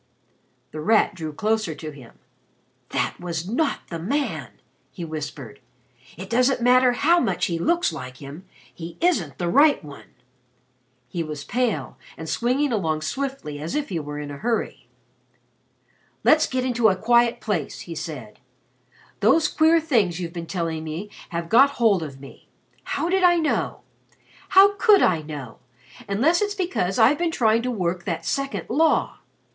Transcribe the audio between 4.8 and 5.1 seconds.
he